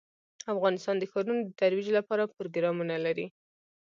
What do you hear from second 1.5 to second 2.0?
ترویج